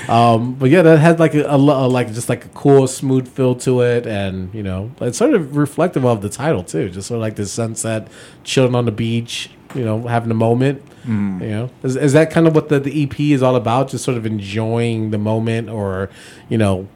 um, 0.08 0.54
but 0.56 0.70
yeah, 0.70 0.82
that 0.82 1.00
had 1.00 1.20
like 1.20 1.34
a, 1.34 1.44
a, 1.48 1.58
lo- 1.58 1.88
like 1.88 2.14
just 2.14 2.30
like 2.30 2.46
a 2.46 2.50
cool, 2.50 2.88
smooth 2.88 3.28
feel 3.28 3.56
to 3.56 3.82
it, 3.82 4.06
and 4.06 4.54
you 4.54 4.64
know, 4.64 4.92
it's 5.02 5.18
sort 5.18 5.34
of 5.34 5.58
reflective 5.58 6.06
of 6.06 6.22
the 6.22 6.30
title 6.30 6.64
too. 6.64 6.90
Just 6.90 7.08
sort 7.08 7.18
of 7.18 7.22
like 7.22 7.36
the 7.36 7.46
sunset, 7.46 8.08
chilling 8.44 8.76
on 8.76 8.86
the 8.86 8.92
beach, 8.92 9.50
you 9.74 9.84
know, 9.84 10.08
having 10.08 10.32
a 10.32 10.36
moment. 10.36 10.82
You 11.08 11.12
know, 11.50 11.70
is, 11.84 11.96
is 11.96 12.14
that 12.14 12.32
kind 12.32 12.48
of 12.48 12.56
what 12.56 12.70
the, 12.70 12.80
the 12.80 13.04
EP 13.04 13.20
is 13.20 13.44
all 13.44 13.56
about? 13.56 13.90
Just 13.90 14.04
sort 14.04 14.18
of 14.18 14.26
enjoying 14.26 15.12
the 15.12 15.20
moment, 15.20 15.70
or 15.70 16.10
you 16.50 16.58
know, 16.58 16.88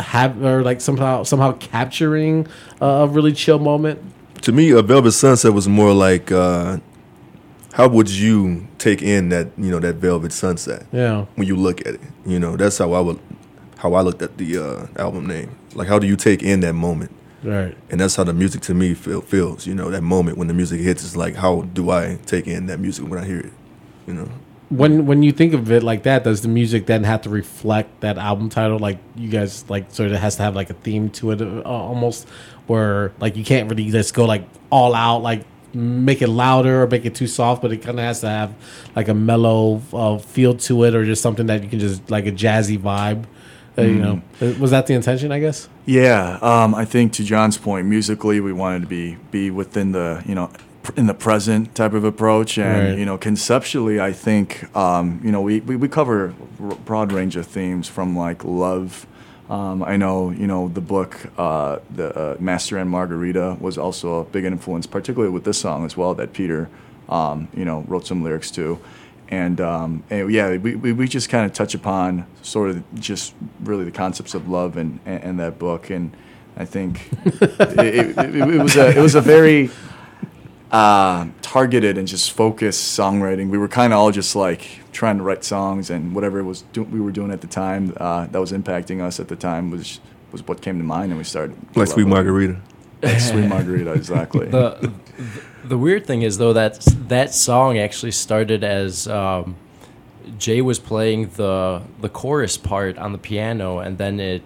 have 0.00 0.42
or 0.42 0.62
like 0.62 0.80
somehow 0.80 1.22
somehow 1.22 1.52
capturing 1.52 2.46
a, 2.80 2.86
a 2.86 3.06
really 3.06 3.32
chill 3.32 3.58
moment. 3.60 4.02
To 4.46 4.52
me, 4.52 4.70
a 4.70 4.80
Velvet 4.80 5.10
Sunset 5.10 5.52
was 5.52 5.66
more 5.66 5.92
like 5.92 6.30
uh, 6.30 6.76
how 7.72 7.88
would 7.88 8.08
you 8.08 8.68
take 8.78 9.02
in 9.02 9.30
that 9.30 9.48
you 9.58 9.72
know 9.72 9.80
that 9.80 9.96
Velvet 9.96 10.32
Sunset 10.32 10.86
Yeah. 10.92 11.24
when 11.34 11.48
you 11.48 11.56
look 11.56 11.80
at 11.80 11.94
it. 11.94 12.00
You 12.24 12.38
know, 12.38 12.56
that's 12.56 12.78
how 12.78 12.92
I 12.92 13.00
would 13.00 13.18
how 13.78 13.94
I 13.94 14.02
looked 14.02 14.22
at 14.22 14.38
the 14.38 14.58
uh, 14.58 14.86
album 15.02 15.26
name. 15.26 15.50
Like, 15.74 15.88
how 15.88 15.98
do 15.98 16.06
you 16.06 16.14
take 16.14 16.44
in 16.44 16.60
that 16.60 16.74
moment? 16.74 17.10
Right. 17.42 17.76
and 17.90 18.00
that's 18.00 18.14
how 18.14 18.22
the 18.22 18.32
music 18.32 18.62
to 18.62 18.74
me 18.74 18.94
feel, 18.94 19.20
feels. 19.20 19.66
You 19.66 19.74
know, 19.74 19.90
that 19.90 20.02
moment 20.02 20.38
when 20.38 20.46
the 20.46 20.54
music 20.54 20.80
hits 20.80 21.02
is 21.02 21.16
like, 21.16 21.34
how 21.34 21.62
do 21.62 21.90
I 21.90 22.20
take 22.24 22.46
in 22.46 22.66
that 22.66 22.78
music 22.78 23.08
when 23.08 23.18
I 23.18 23.24
hear 23.26 23.40
it? 23.40 23.52
You 24.06 24.14
know, 24.14 24.28
when 24.68 25.06
when 25.06 25.22
you 25.22 25.32
think 25.32 25.54
of 25.54 25.70
it 25.70 25.82
like 25.82 26.02
that, 26.04 26.24
does 26.24 26.42
the 26.42 26.48
music 26.48 26.86
then 26.86 27.04
have 27.04 27.22
to 27.22 27.30
reflect 27.30 28.00
that 28.00 28.18
album 28.18 28.48
title? 28.48 28.78
Like 28.78 28.98
you 29.14 29.28
guys 29.28 29.68
like 29.68 29.90
sort 29.90 30.10
of 30.12 30.18
has 30.18 30.36
to 30.36 30.42
have 30.42 30.56
like 30.56 30.70
a 30.70 30.74
theme 30.74 31.10
to 31.10 31.32
it, 31.32 31.40
uh, 31.42 31.62
almost 31.62 32.28
where 32.66 33.12
like 33.20 33.36
you 33.36 33.44
can't 33.44 33.68
really 33.70 33.90
just 33.90 34.14
go 34.14 34.24
like 34.24 34.44
all 34.70 34.94
out, 34.94 35.18
like 35.22 35.44
make 35.74 36.22
it 36.22 36.28
louder 36.28 36.82
or 36.82 36.86
make 36.86 37.04
it 37.04 37.14
too 37.14 37.26
soft, 37.26 37.62
but 37.62 37.70
it 37.72 37.78
kind 37.82 37.98
of 37.98 38.04
has 38.04 38.20
to 38.20 38.28
have 38.28 38.54
like 38.94 39.08
a 39.08 39.14
mellow 39.14 39.82
uh, 39.92 40.18
feel 40.18 40.54
to 40.56 40.84
it, 40.84 40.94
or 40.94 41.04
just 41.04 41.22
something 41.22 41.46
that 41.46 41.62
you 41.62 41.68
can 41.68 41.78
just 41.78 42.10
like 42.10 42.26
a 42.26 42.32
jazzy 42.32 42.78
vibe. 42.78 43.24
Uh, 43.78 43.82
You 43.82 43.94
know, 43.96 44.22
Uh, 44.40 44.52
was 44.58 44.70
that 44.70 44.86
the 44.86 44.94
intention? 44.94 45.30
I 45.32 45.38
guess. 45.40 45.68
Yeah, 45.84 46.38
um, 46.40 46.74
I 46.74 46.84
think 46.84 47.12
to 47.14 47.24
John's 47.24 47.58
point, 47.58 47.86
musically 47.86 48.40
we 48.40 48.52
wanted 48.52 48.80
to 48.82 48.86
be 48.88 49.16
be 49.30 49.50
within 49.50 49.92
the 49.92 50.22
you 50.26 50.34
know 50.34 50.50
in 50.96 51.06
the 51.08 51.14
present 51.14 51.74
type 51.74 51.92
of 51.92 52.04
approach, 52.04 52.58
and 52.58 52.88
Right. 52.90 52.98
you 52.98 53.04
know 53.04 53.18
conceptually, 53.18 54.00
I 54.00 54.12
think 54.12 54.74
um, 54.74 55.20
you 55.22 55.30
know 55.30 55.42
we, 55.42 55.60
we, 55.60 55.76
we 55.76 55.88
cover 55.88 56.32
a 56.70 56.74
broad 56.86 57.12
range 57.12 57.36
of 57.36 57.46
themes 57.46 57.86
from 57.88 58.16
like 58.16 58.44
love. 58.44 59.06
Um, 59.48 59.82
I 59.84 59.96
know 59.96 60.30
you 60.30 60.46
know 60.46 60.68
the 60.68 60.80
book, 60.80 61.30
uh, 61.38 61.78
the 61.94 62.16
uh, 62.16 62.36
Master 62.40 62.78
and 62.78 62.90
Margarita 62.90 63.56
was 63.60 63.78
also 63.78 64.20
a 64.20 64.24
big 64.24 64.44
influence, 64.44 64.86
particularly 64.86 65.32
with 65.32 65.44
this 65.44 65.58
song 65.58 65.84
as 65.84 65.96
well 65.96 66.14
that 66.14 66.32
Peter 66.32 66.68
um, 67.08 67.48
you 67.54 67.64
know 67.64 67.84
wrote 67.86 68.06
some 68.06 68.22
lyrics 68.22 68.50
to. 68.52 68.80
And, 69.28 69.60
um, 69.60 70.04
and 70.08 70.30
yeah, 70.30 70.56
we, 70.56 70.76
we, 70.76 70.92
we 70.92 71.08
just 71.08 71.28
kind 71.28 71.44
of 71.44 71.52
touch 71.52 71.74
upon 71.74 72.26
sort 72.42 72.70
of 72.70 72.84
just 72.94 73.34
really 73.60 73.84
the 73.84 73.90
concepts 73.90 74.34
of 74.34 74.48
love 74.48 74.76
and, 74.76 75.00
and, 75.04 75.24
and 75.24 75.40
that 75.40 75.58
book. 75.58 75.90
And 75.90 76.16
I 76.56 76.64
think 76.64 77.10
it, 77.24 77.60
it, 77.60 78.18
it, 78.18 78.34
it 78.36 78.62
was 78.62 78.76
a 78.76 78.96
it 78.96 79.00
was 79.00 79.14
a 79.16 79.20
very 79.20 79.70
uh, 80.72 81.26
targeted 81.42 81.96
and 81.96 82.08
just 82.08 82.32
focused 82.32 82.98
songwriting. 82.98 83.50
We 83.50 83.58
were 83.58 83.68
kind 83.68 83.92
of 83.92 83.98
all 83.98 84.10
just 84.10 84.34
like 84.34 84.80
trying 84.92 85.18
to 85.18 85.22
write 85.22 85.44
songs 85.44 85.90
and 85.90 86.14
whatever 86.14 86.38
it 86.38 86.44
was 86.44 86.62
do- 86.72 86.84
we 86.84 87.00
were 87.00 87.12
doing 87.12 87.30
at 87.30 87.40
the 87.40 87.46
time 87.46 87.94
uh, 87.98 88.26
that 88.26 88.40
was 88.40 88.52
impacting 88.52 89.00
us 89.00 89.20
at 89.20 89.28
the 89.28 89.36
time 89.36 89.70
was 89.70 90.00
was 90.32 90.46
what 90.46 90.60
came 90.60 90.78
to 90.78 90.84
mind, 90.84 91.12
and 91.12 91.18
we 91.18 91.24
started. 91.24 91.56
like 91.76 91.88
Sweet 91.88 92.02
Love 92.04 92.12
It. 92.12 92.14
Margarita. 92.14 92.60
Sweet 93.18 93.46
margarita, 93.46 93.92
exactly. 93.92 94.46
the 94.46 94.90
the 95.64 95.76
weird 95.76 96.06
thing 96.06 96.22
is 96.22 96.38
though 96.38 96.54
that 96.54 96.80
that 97.08 97.34
song 97.34 97.78
actually 97.78 98.12
started 98.12 98.64
as 98.64 99.06
um, 99.06 99.54
Jay 100.38 100.62
was 100.62 100.78
playing 100.78 101.28
the 101.30 101.82
the 102.00 102.08
chorus 102.08 102.56
part 102.56 102.96
on 102.98 103.12
the 103.12 103.18
piano, 103.18 103.78
and 103.78 103.98
then 103.98 104.18
it 104.18 104.42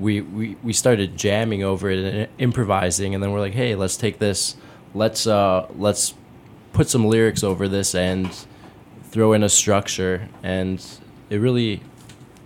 we, 0.00 0.20
we 0.22 0.56
we 0.62 0.72
started 0.72 1.16
jamming 1.16 1.62
over 1.62 1.90
it 1.90 1.98
and 1.98 2.28
improvising, 2.38 3.14
and 3.14 3.22
then 3.22 3.30
we're 3.30 3.40
like, 3.40 3.54
hey, 3.54 3.74
let's 3.74 3.96
take 3.96 4.18
this, 4.18 4.56
let's 4.94 5.26
uh 5.26 5.66
let's 5.76 6.14
put 6.72 6.88
some 6.88 7.06
lyrics 7.06 7.42
over 7.44 7.68
this 7.68 7.94
and 7.94 8.30
throw 9.04 9.32
in 9.32 9.42
a 9.42 9.48
structure, 9.48 10.28
and 10.42 10.84
it 11.30 11.36
really 11.36 11.82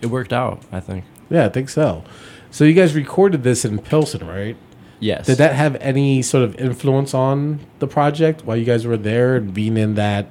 it 0.01 0.07
worked 0.07 0.33
out. 0.33 0.61
I 0.71 0.79
think. 0.79 1.05
Yeah, 1.29 1.45
I 1.45 1.49
think 1.49 1.69
so. 1.69 2.03
So 2.51 2.63
you 2.63 2.73
guys 2.73 2.95
recorded 2.95 3.43
this 3.43 3.65
in 3.65 3.79
Pilsen, 3.79 4.25
right? 4.25 4.55
Yes. 4.99 5.25
Did 5.27 5.37
that 5.37 5.53
have 5.53 5.75
any 5.75 6.21
sort 6.21 6.43
of 6.43 6.55
influence 6.55 7.13
on 7.13 7.59
the 7.79 7.87
project 7.87 8.45
while 8.45 8.57
you 8.57 8.65
guys 8.65 8.87
were 8.87 8.97
there 8.97 9.35
and 9.35 9.53
being 9.53 9.77
in 9.77 9.95
that 9.95 10.27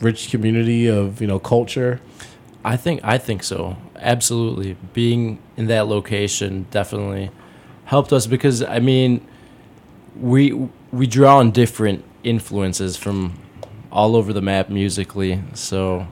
rich 0.00 0.30
community 0.30 0.86
of 0.86 1.20
you 1.20 1.26
know 1.26 1.38
culture? 1.38 2.00
I 2.64 2.76
think 2.76 3.00
I 3.04 3.18
think 3.18 3.42
so. 3.42 3.76
Absolutely. 3.96 4.76
Being 4.92 5.38
in 5.56 5.66
that 5.66 5.86
location 5.86 6.66
definitely 6.70 7.30
helped 7.84 8.12
us 8.12 8.26
because 8.26 8.62
I 8.62 8.78
mean 8.78 9.26
we 10.18 10.68
we 10.92 11.06
draw 11.06 11.38
on 11.38 11.50
different 11.50 12.04
influences 12.22 12.96
from 12.96 13.38
all 13.92 14.16
over 14.16 14.32
the 14.32 14.42
map 14.42 14.68
musically. 14.68 15.42
So 15.54 16.06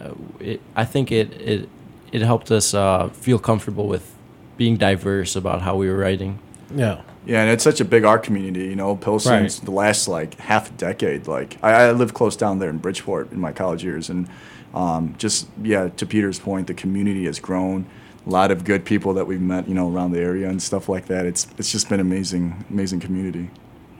uh, 0.00 0.12
it, 0.40 0.60
I 0.76 0.84
think 0.84 1.10
it 1.12 1.32
it 1.40 1.68
it 2.12 2.22
helped 2.22 2.50
us 2.50 2.74
uh, 2.74 3.08
feel 3.10 3.38
comfortable 3.38 3.88
with 3.88 4.14
being 4.56 4.76
diverse 4.76 5.34
about 5.36 5.62
how 5.62 5.76
we 5.76 5.88
were 5.88 5.96
writing. 5.96 6.38
Yeah. 6.74 7.02
Yeah, 7.26 7.40
and 7.42 7.50
it's 7.50 7.64
such 7.64 7.80
a 7.80 7.86
big 7.86 8.04
art 8.04 8.22
community. 8.22 8.66
You 8.66 8.76
know, 8.76 8.94
Pilsen's 8.96 9.58
Right. 9.58 9.64
the 9.64 9.70
last 9.70 10.08
like 10.08 10.38
half 10.38 10.68
a 10.68 10.72
decade. 10.74 11.26
Like 11.26 11.56
I, 11.62 11.86
I 11.88 11.92
lived 11.92 12.12
close 12.14 12.36
down 12.36 12.58
there 12.58 12.68
in 12.68 12.76
Bridgeport 12.78 13.32
in 13.32 13.40
my 13.40 13.50
college 13.50 13.82
years, 13.82 14.10
and 14.10 14.28
um, 14.74 15.14
just 15.16 15.48
yeah, 15.62 15.88
to 15.88 16.04
Peter's 16.06 16.38
point, 16.38 16.66
the 16.66 16.74
community 16.74 17.24
has 17.24 17.38
grown. 17.40 17.86
A 18.26 18.30
lot 18.30 18.50
of 18.50 18.64
good 18.64 18.84
people 18.84 19.14
that 19.14 19.26
we've 19.26 19.40
met, 19.40 19.66
you 19.68 19.74
know, 19.74 19.90
around 19.90 20.12
the 20.12 20.20
area 20.20 20.48
and 20.50 20.62
stuff 20.62 20.86
like 20.88 21.06
that. 21.06 21.24
It's 21.24 21.46
it's 21.56 21.72
just 21.72 21.88
been 21.88 22.00
amazing, 22.00 22.64
amazing 22.68 23.00
community. 23.00 23.48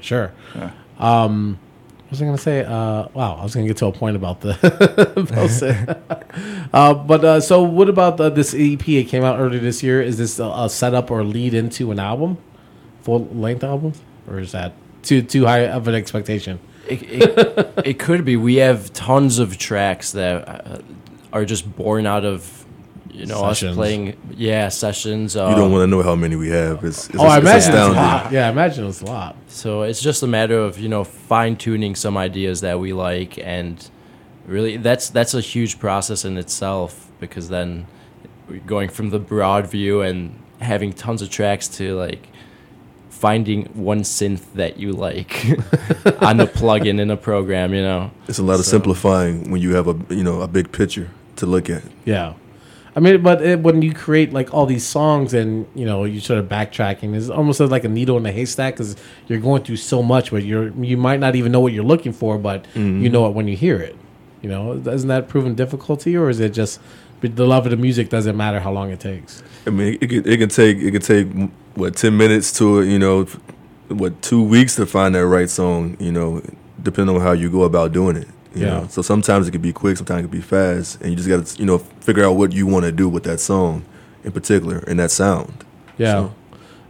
Sure. 0.05 0.33
Yeah. 0.55 0.71
Um, 0.99 1.59
what 2.03 2.11
was 2.11 2.21
I 2.21 2.27
going 2.27 2.37
to 2.37 2.43
say? 2.43 2.63
Uh, 2.63 3.09
wow, 3.15 3.37
I 3.37 3.43
was 3.43 3.55
going 3.55 3.67
to 3.67 3.71
get 3.71 3.79
to 3.79 3.87
a 3.87 3.93
point 3.93 4.17
about 4.17 4.43
the 4.43 4.53
uh, 6.73 6.95
but 6.95 7.25
uh, 7.25 7.41
so, 7.41 7.63
what 7.63 7.89
about 7.89 8.21
uh, 8.21 8.29
this 8.29 8.55
EP? 8.55 8.87
It 8.87 9.05
came 9.05 9.25
out 9.25 9.41
earlier 9.41 9.61
this 9.61 9.83
year. 9.83 10.03
Is 10.03 10.19
this 10.19 10.39
a, 10.39 10.45
a 10.45 10.69
setup 10.69 11.11
or 11.11 11.25
lead 11.25 11.55
into 11.55 11.91
an 11.91 11.99
album, 11.99 12.37
full 13.01 13.25
length 13.29 13.65
album, 13.65 13.95
or 14.29 14.39
is 14.39 14.53
that 14.53 14.75
too 15.03 15.23
too 15.23 15.47
high 15.47 15.67
of 15.67 15.89
an 15.89 15.95
expectation? 15.95 16.61
It, 16.87 17.03
it, 17.03 17.87
it 17.87 17.99
could 17.99 18.27
be. 18.27 18.37
We 18.37 18.57
have 18.57 18.93
tons 18.93 19.39
of 19.39 19.57
tracks 19.57 20.13
that 20.13 20.47
uh, 20.47 20.83
are 21.33 21.47
just 21.47 21.75
born 21.77 22.07
out 22.07 22.27
of 22.27 22.64
you 23.15 23.27
know 23.27 23.41
Sessions. 23.41 23.71
us 23.71 23.77
playing 23.77 24.17
yeah 24.37 24.69
sessions. 24.69 25.37
Uh, 25.37 25.49
You 25.49 25.55
don't 25.55 25.71
want 25.73 25.83
to 25.83 25.87
know 25.87 26.03
how 26.03 26.15
many 26.17 26.37
we 26.37 26.49
have. 26.49 26.85
It's, 26.85 27.09
it's, 27.09 27.19
oh, 27.19 27.25
I 27.25 27.39
it's 27.39 27.47
imagine 27.47 27.75
it's 27.75 27.89
a 27.89 27.93
lot. 27.93 28.33
Yeah, 28.33 28.47
I 28.49 28.51
imagine 28.51 28.87
it's 28.87 29.01
a 29.03 29.07
lot. 29.07 29.37
So 29.49 29.83
it's 29.83 30.01
just 30.03 30.23
a 30.23 30.27
matter 30.27 30.59
of 30.59 30.79
you 30.79 30.89
know 30.89 31.05
fine 31.05 31.57
tuning 31.57 31.95
some 31.95 32.17
ideas 32.17 32.61
that 32.63 32.81
we 32.81 32.93
like, 32.93 33.39
and 33.39 33.89
really 34.47 34.77
that's 34.77 35.11
that's 35.11 35.35
a 35.35 35.41
huge 35.41 35.79
process 35.79 36.25
in 36.25 36.37
itself 36.37 37.11
because 37.21 37.49
then 37.49 37.87
going 38.67 38.89
from 38.89 39.11
the 39.11 39.19
broad 39.19 39.67
view 39.69 40.03
and 40.03 40.39
having 40.61 40.93
tons 40.93 41.23
of 41.23 41.31
tracks 41.31 41.69
to 41.69 41.95
like 41.95 42.29
finding 43.11 43.65
one 43.75 44.03
synth 44.03 44.43
that 44.55 44.79
you 44.79 44.93
like 44.93 45.45
on 46.21 46.37
the 46.37 46.47
plugin 46.47 47.01
in 47.01 47.11
a 47.11 47.17
program, 47.17 47.73
you 47.73 47.81
know. 47.81 48.11
It's 48.29 48.39
a 48.39 48.43
lot 48.43 48.59
of 48.59 48.67
simplifying 48.67 49.51
when 49.51 49.63
you 49.63 49.75
have 49.75 49.89
a 49.89 50.15
you 50.15 50.25
know 50.25 50.43
a 50.43 50.49
big 50.49 50.73
picture 50.73 51.11
to 51.37 51.47
look 51.47 51.71
at. 51.71 51.83
Yeah. 52.05 52.35
I 52.97 53.01
mean, 53.01 53.23
but 53.23 53.43
it, 53.43 53.61
when 53.61 53.83
you 53.83 53.93
create 53.93 54.33
like 54.33 54.55
all 54.55 54.67
these 54.67 54.87
songs 54.87 55.35
and 55.35 55.67
you 55.75 55.85
know 55.85 56.05
you 56.05 56.21
sort 56.21 56.39
of 56.39 56.49
backtracking, 56.49 57.15
it's 57.15 57.29
almost 57.29 57.59
like 57.61 57.85
a 57.85 57.89
needle 57.89 58.17
in 58.17 58.27
a 58.27 58.33
haystack 58.33 58.75
because 58.75 58.97
you're 59.27 59.41
going 59.41 59.65
through 59.65 59.79
so 59.79 60.03
much, 60.03 60.31
but 60.31 60.45
you're 60.45 60.69
you 60.83 60.97
might 60.97 61.19
not 61.19 61.35
even 61.35 61.51
know 61.51 61.61
what 61.61 61.73
you're 61.73 61.85
looking 61.85 62.13
for, 62.13 62.39
but 62.39 62.65
mm-hmm. 62.75 63.03
you 63.03 63.09
know 63.09 63.27
it 63.27 63.31
when 63.31 63.49
you 63.49 63.57
hear 63.57 63.77
it. 63.77 63.97
You 64.43 64.51
know, 64.51 64.73
isn't 64.75 65.09
that 65.09 65.29
proven 65.29 65.55
difficulty, 65.55 66.17
or 66.17 66.29
is 66.29 66.39
it 66.39 66.51
just 66.51 66.79
the 67.21 67.47
love 67.47 67.67
of 67.67 67.71
the 67.71 67.77
music 67.77 68.11
doesn't 68.11 68.37
matter 68.37 68.61
how 68.61 68.71
long 68.71 68.91
it 68.91 69.01
takes? 69.01 69.43
I 69.67 69.71
mean, 69.71 69.99
it 70.01 70.07
could, 70.09 70.27
it 70.27 70.37
can 70.37 70.49
take 70.49 70.79
it 70.79 70.93
could 70.93 71.03
take 71.03 71.29
what 71.75 71.97
ten 71.97 72.17
minutes 72.17 72.53
to 72.59 72.83
you 72.83 72.99
know 72.99 73.25
what 73.89 74.23
two 74.23 74.43
weeks 74.43 74.77
to 74.77 74.87
find 74.87 75.15
that 75.17 75.27
right 75.27 75.51
song. 75.51 75.97
You 75.99 76.13
know, 76.13 76.43
depending 76.81 77.17
on 77.17 77.23
how 77.23 77.33
you 77.33 77.51
go 77.51 77.65
about 77.65 77.93
doing 77.93 78.17
it. 78.17 78.29
You 78.55 78.63
Yeah. 78.67 78.71
know? 78.81 78.87
So 78.89 79.03
sometimes 79.03 79.49
it 79.49 79.51
could 79.51 79.63
be 79.63 79.73
quick, 79.73 79.97
sometimes 79.97 80.21
it 80.21 80.23
could 80.23 80.31
be 80.31 80.41
fast, 80.41 81.01
and 81.01 81.11
you 81.11 81.17
just 81.17 81.29
got 81.29 81.45
to 81.45 81.59
you 81.59 81.67
know 81.67 81.79
figure 81.79 82.25
out 82.25 82.37
what 82.37 82.53
you 82.53 82.67
want 82.67 82.85
to 82.85 82.93
do 82.93 83.09
with 83.09 83.25
that 83.25 83.41
song 83.41 83.85
in 84.25 84.33
particular 84.33 84.79
and 84.87 84.99
that 85.01 85.11
sound. 85.11 85.65
Yeah. 85.99 86.13
So- 86.13 86.35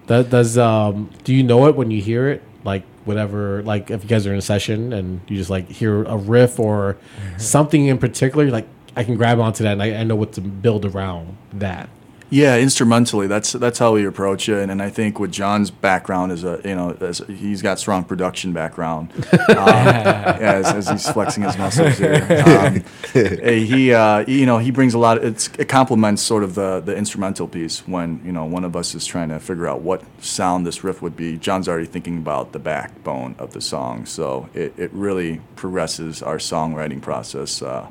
That 0.07 0.29
does. 0.31 0.59
Um, 0.59 1.09
do 1.25 1.35
you 1.35 1.43
know 1.43 1.67
it 1.67 1.77
when 1.77 1.91
you 1.91 2.03
hear 2.03 2.29
it? 2.29 2.43
Like 2.63 2.83
whatever. 3.07 3.63
Like 3.63 3.91
if 3.91 4.03
you 4.03 4.09
guys 4.09 4.27
are 4.27 4.33
in 4.33 4.39
a 4.39 4.43
session 4.43 4.93
and 4.93 5.21
you 5.29 5.37
just 5.37 5.49
like 5.51 5.69
hear 5.71 6.03
a 6.05 6.17
riff 6.17 6.61
or 6.61 6.97
something 7.39 7.87
in 7.87 7.97
particular, 7.99 8.51
like 8.51 8.67
I 8.97 9.05
can 9.05 9.17
grab 9.17 9.41
onto 9.41 9.65
that 9.65 9.73
and 9.73 9.83
I, 9.83 9.95
I 10.01 10.05
know 10.05 10.15
what 10.17 10.33
to 10.35 10.41
build 10.43 10.85
around 10.85 11.37
that. 11.55 11.89
Yeah, 12.35 12.57
instrumentally, 12.57 13.29
that's 13.29 13.53
that's 13.53 13.79
how 13.79 13.93
we 13.93 14.05
approach 14.05 14.49
it, 14.49 14.69
and 14.69 14.83
I 14.83 14.91
think 14.91 15.21
with 15.21 15.31
John's 15.31 15.71
background 15.71 16.33
as 16.33 16.43
a 16.43 16.61
you 16.65 16.75
know 16.75 16.91
as 17.01 17.19
he's 17.29 17.63
got 17.63 17.79
strong 17.79 18.03
production 18.03 18.53
background, 18.53 19.13
um, 19.51 19.57
as, 19.57 20.67
as 20.67 20.89
he's 20.89 21.09
flexing 21.09 21.45
his 21.45 21.57
muscles 21.57 21.97
here. 21.97 22.27
Um, 22.45 22.85
eh, 23.15 23.59
he 23.61 23.93
uh, 23.95 24.25
you 24.27 24.47
know 24.47 24.59
he 24.59 24.73
brings 24.73 24.95
a 24.95 24.99
lot. 24.99 25.19
Of, 25.19 25.25
it's, 25.27 25.49
it 25.61 25.69
complements 25.69 26.23
sort 26.23 26.43
of 26.43 26.57
the 26.57 26.81
the 26.81 26.97
instrumental 26.97 27.47
piece 27.47 27.87
when 27.87 28.21
you 28.25 28.33
know 28.33 28.45
one 28.45 28.65
of 28.65 28.75
us 28.75 28.97
is 28.97 29.07
trying 29.07 29.29
to 29.29 29.39
figure 29.39 29.69
out 29.69 29.83
what 29.83 30.03
sound 30.21 30.67
this 30.67 30.83
riff 30.83 31.01
would 31.03 31.17
be. 31.17 31.39
John's 31.39 31.69
already 31.69 31.87
thinking 31.87 32.19
about 32.19 32.51
the 32.51 32.59
backbone 32.59 33.37
of 33.39 33.53
the 33.53 33.61
song, 33.61 34.07
so 34.07 34.49
it, 34.55 34.77
it 34.77 34.93
really 34.93 35.41
progresses 35.55 36.21
our 36.21 36.39
songwriting 36.39 37.01
process 37.01 37.63
uh, 37.63 37.87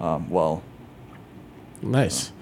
um, 0.00 0.28
well. 0.28 0.64
Nice. 1.80 2.32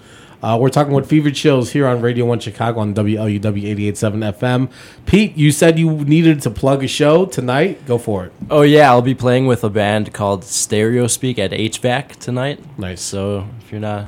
Uh, 0.43 0.57
we're 0.59 0.67
talking 0.69 0.91
with 0.93 1.07
Fever 1.07 1.31
Chills 1.31 1.71
here 1.71 1.87
on 1.87 2.01
Radio 2.01 2.25
1 2.25 2.41
Chicago 2.41 2.81
on 2.81 2.93
WLUW 2.93 3.39
88.7 3.39 4.33
FM. 4.37 4.69
Pete, 5.05 5.37
you 5.37 5.53
said 5.53 5.79
you 5.79 5.89
needed 6.03 6.41
to 6.41 6.49
plug 6.51 6.83
a 6.83 6.87
show 6.87 7.25
tonight. 7.25 7.85
Go 7.85 7.97
for 7.97 8.25
it. 8.25 8.33
Oh 8.51 8.61
yeah, 8.61 8.89
I'll 8.91 9.01
be 9.01 9.15
playing 9.15 9.47
with 9.47 9.63
a 9.63 9.69
band 9.69 10.11
called 10.13 10.43
Stereo 10.43 11.07
Speak 11.07 11.39
at 11.39 11.51
HVAC 11.51 12.17
tonight. 12.17 12.59
Nice. 12.77 13.01
So 13.01 13.47
if 13.61 13.71
you're 13.71 13.79
not, 13.79 14.07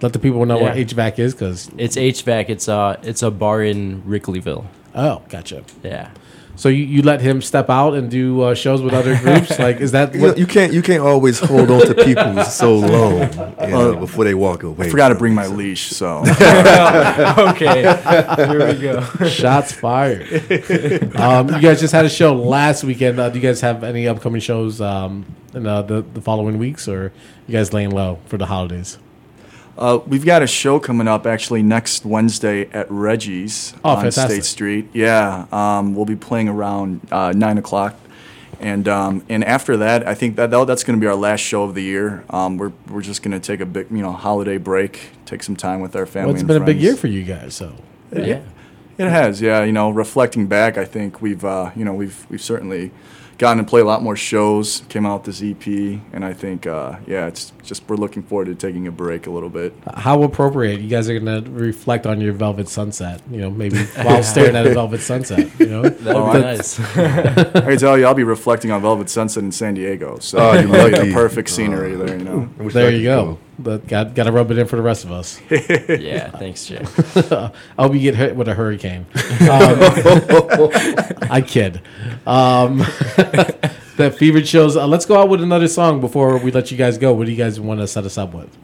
Let 0.00 0.12
the 0.12 0.20
people 0.20 0.46
know 0.46 0.58
what 0.58 0.76
Yeah. 0.76 0.84
HVAC 0.84 1.18
is 1.18 1.34
because. 1.34 1.70
it's 1.76 1.96
HVAC. 1.96 2.48
It's 2.48 2.68
a 2.68 3.00
it's 3.02 3.22
a 3.22 3.30
bar 3.32 3.62
in 3.64 4.02
Wrigleyville. 4.02 4.64
Oh, 4.94 5.22
gotcha. 5.28 5.64
Yeah. 5.82 6.10
So 6.54 6.68
you, 6.68 6.84
you 6.84 7.02
let 7.02 7.20
him 7.20 7.40
step 7.40 7.70
out 7.70 7.94
and 7.94 8.10
do 8.10 8.42
uh, 8.42 8.54
shows 8.54 8.82
with 8.82 8.92
other 8.92 9.16
groups? 9.18 9.58
like, 9.58 9.80
is 9.80 9.92
that 9.92 10.14
You, 10.14 10.20
what? 10.20 10.38
you 10.38 10.46
can't 10.46 10.72
you 10.72 10.82
can't 10.82 11.02
always 11.02 11.38
hold 11.40 11.70
on 11.70 11.86
to 11.86 11.94
people 11.94 12.44
so 12.62 12.76
long 12.76 13.22
you 13.60 13.68
know, 13.68 13.96
before 13.96 14.24
they 14.24 14.34
walk 14.34 14.62
away. 14.62 14.86
I 14.86 14.90
forgot 14.90 15.08
to 15.08 15.14
bring 15.14 15.32
it. 15.32 15.36
my 15.36 15.46
leash, 15.46 15.88
so. 15.90 16.18
okay. 16.28 17.82
Here 18.36 18.66
we 18.66 18.80
go. 18.80 19.00
Shots 19.26 19.72
fired. 19.72 20.22
um, 21.16 21.48
you 21.48 21.60
guys 21.60 21.80
just 21.80 21.92
had 21.92 22.04
a 22.04 22.10
show 22.10 22.34
last 22.34 22.84
weekend. 22.84 23.18
Uh, 23.18 23.30
do 23.30 23.38
you 23.38 23.42
guys 23.42 23.60
have 23.62 23.82
any 23.82 24.06
upcoming 24.06 24.40
shows 24.40 24.80
um, 24.80 25.24
in 25.54 25.66
uh, 25.66 25.82
the, 25.82 26.02
the 26.02 26.20
following 26.20 26.58
weeks, 26.58 26.86
or 26.86 27.12
you 27.46 27.52
guys 27.52 27.72
laying 27.72 27.90
low 27.90 28.18
for 28.26 28.36
the 28.36 28.46
holidays? 28.46 28.98
Uh, 29.76 30.00
we've 30.06 30.24
got 30.24 30.42
a 30.42 30.46
show 30.46 30.78
coming 30.78 31.08
up 31.08 31.26
actually 31.26 31.62
next 31.62 32.04
Wednesday 32.04 32.68
at 32.72 32.86
Reggie's 32.90 33.74
Oh, 33.84 33.90
on 33.90 33.96
fantastic. 34.02 34.30
State 34.30 34.44
Street. 34.44 34.88
Yeah, 34.92 35.46
um, 35.50 35.94
we'll 35.94 36.04
be 36.04 36.16
playing 36.16 36.48
around 36.48 37.00
uh, 37.10 37.32
nine 37.34 37.56
o'clock, 37.56 37.94
and 38.60 38.86
um, 38.86 39.24
and 39.30 39.42
after 39.44 39.78
that, 39.78 40.06
I 40.06 40.14
think 40.14 40.36
that 40.36 40.50
that- 40.50 40.66
that's 40.66 40.84
going 40.84 40.98
to 40.98 41.00
be 41.02 41.06
our 41.08 41.14
last 41.16 41.40
show 41.40 41.62
of 41.64 41.74
the 41.74 41.82
year. 41.82 42.22
Um, 42.28 42.58
we're 42.58 42.72
we're 42.90 43.00
just 43.00 43.22
going 43.22 43.32
to 43.32 43.40
take 43.40 43.60
a 43.60 43.66
big 43.66 43.90
you 43.90 44.02
know 44.02 44.12
holiday 44.12 44.58
break, 44.58 45.10
take 45.24 45.42
some 45.42 45.56
time 45.56 45.80
with 45.80 45.96
our 45.96 46.04
family. 46.06 46.26
Well, 46.32 46.34
it's 46.34 46.44
been 46.46 46.62
a 46.62 46.66
big 46.66 46.78
year 46.80 46.94
for 46.96 47.06
you 47.06 47.22
guys, 47.24 47.54
so 47.54 47.72
Yeah. 48.14 48.42
It 48.98 49.08
has, 49.08 49.40
yeah. 49.40 49.64
You 49.64 49.72
know, 49.72 49.88
reflecting 49.88 50.46
back, 50.48 50.76
I 50.76 50.84
think 50.84 51.22
we've 51.22 51.42
uh, 51.44 51.70
you 51.74 51.84
know 51.86 51.94
we've 51.94 52.26
we've 52.28 52.42
certainly 52.42 52.90
gotten 53.42 53.62
to 53.64 53.68
play 53.68 53.80
a 53.80 53.84
lot 53.84 54.02
more 54.02 54.14
shows. 54.14 54.82
Came 54.88 55.04
out 55.04 55.26
with 55.26 55.36
this 55.36 55.42
EP, 55.42 55.66
and 56.12 56.24
I 56.24 56.32
think 56.32 56.64
uh, 56.66 56.96
yeah, 57.06 57.26
it's 57.26 57.52
just 57.64 57.88
we're 57.88 57.96
looking 57.96 58.22
forward 58.22 58.44
to 58.46 58.54
taking 58.54 58.86
a 58.86 58.92
break 58.92 59.26
a 59.26 59.30
little 59.30 59.48
bit. 59.50 59.74
how 59.94 60.22
appropriate 60.22 60.80
you 60.80 60.88
guys 60.88 61.08
are 61.10 61.18
going 61.18 61.44
to 61.44 61.50
reflect 61.50 62.06
on 62.06 62.20
your 62.20 62.32
velvet 62.32 62.68
sunset 62.68 63.20
you 63.30 63.38
know 63.40 63.50
maybe 63.50 63.78
while 64.02 64.22
staring 64.22 64.56
at 64.56 64.66
a 64.66 64.72
velvet 64.74 65.00
sunset 65.00 65.48
you 65.58 65.66
know 65.66 65.82
That'd 65.88 66.32
be 66.32 66.40
nice. 66.40 66.80
I 66.96 67.44
can 67.70 67.78
tell 67.78 67.98
you, 67.98 68.06
I'll 68.06 68.14
be 68.14 68.24
reflecting 68.24 68.70
on 68.70 68.80
Velvet 68.82 69.10
Sunset 69.10 69.42
in 69.44 69.52
San 69.52 69.74
Diego. 69.74 70.18
So 70.20 70.38
Oh, 70.42 70.52
you're 70.52 70.68
like 70.68 70.92
lucky. 70.92 71.08
the 71.08 71.14
perfect 71.14 71.48
scenery 71.50 71.94
there, 71.94 72.16
you 72.18 72.24
know. 72.24 72.48
There 72.58 72.90
you 72.90 72.98
could 72.98 73.04
go. 73.04 73.38
But 73.58 73.86
got 73.86 74.14
got 74.14 74.24
to 74.24 74.32
rub 74.32 74.50
it 74.50 74.58
in 74.58 74.66
for 74.66 74.76
the 74.76 74.82
rest 74.82 75.04
of 75.04 75.12
us. 75.12 75.40
yeah, 75.50 76.30
thanks, 76.30 76.66
Jay. 76.66 76.80
I 76.80 77.52
hope 77.78 77.92
you 77.92 78.00
get 78.00 78.14
hit 78.14 78.34
with 78.34 78.48
a 78.48 78.54
hurricane. 78.54 79.06
Um, 79.42 79.78
I 81.30 81.42
kid. 81.44 81.80
Um, 82.26 82.78
that 83.96 84.14
fever 84.16 84.40
chills. 84.40 84.76
Uh, 84.76 84.86
let's 84.86 85.04
go 85.04 85.20
out 85.20 85.28
with 85.28 85.42
another 85.42 85.68
song 85.68 86.00
before 86.00 86.38
we 86.38 86.50
let 86.52 86.70
you 86.70 86.76
guys 86.76 86.96
go. 86.96 87.12
What 87.12 87.26
do 87.26 87.32
you 87.32 87.36
guys 87.36 87.58
want 87.58 87.80
to 87.80 87.88
set 87.88 88.04
us 88.04 88.16
up 88.16 88.32
with? 88.32 88.56